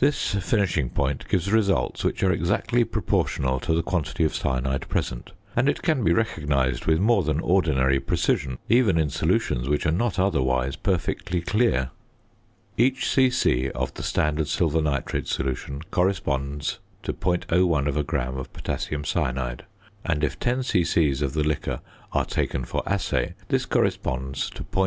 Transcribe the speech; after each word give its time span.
This 0.00 0.34
finishing 0.34 0.90
point 0.90 1.28
gives 1.28 1.52
results 1.52 2.02
which 2.02 2.24
are 2.24 2.32
exactly 2.32 2.82
proportional 2.82 3.60
to 3.60 3.72
the 3.72 3.82
quantity 3.84 4.24
of 4.24 4.34
cyanide 4.34 4.88
present; 4.88 5.30
and 5.54 5.68
it 5.68 5.82
can 5.82 6.02
be 6.02 6.12
recognised 6.12 6.86
with 6.86 6.98
more 6.98 7.22
than 7.22 7.38
ordinary 7.38 8.00
precision 8.00 8.58
even 8.68 8.98
in 8.98 9.08
solutions 9.08 9.68
which 9.68 9.86
are 9.86 9.92
not 9.92 10.18
otherwise 10.18 10.74
perfectly 10.74 11.40
clear. 11.40 11.90
Each 12.76 13.08
c.c. 13.08 13.70
of 13.70 13.94
the 13.94 14.02
standard 14.02 14.48
silver 14.48 14.82
nitrate 14.82 15.28
solution 15.28 15.82
corresponds 15.92 16.80
to 17.04 17.12
.01 17.12 18.04
gram 18.04 18.36
of 18.36 18.52
potassium 18.52 19.04
cyanide; 19.04 19.64
and 20.04 20.24
if 20.24 20.40
10 20.40 20.64
c.c. 20.64 21.12
of 21.22 21.34
the 21.34 21.44
liquor 21.44 21.82
are 22.12 22.24
taken 22.24 22.64
for 22.64 22.82
assay 22.84 23.34
this 23.46 23.64
corresponds 23.64 24.50
to 24.50 24.50
.1 24.50 24.50
per 24.50 24.50
cent. 24.50 24.54
or 24.54 24.54
2 24.54 24.54
lbs. 24.54 24.54
to 24.54 24.56
the 24.56 24.64
short 24.64 24.72
ton 24.72 24.76
or 24.76 24.84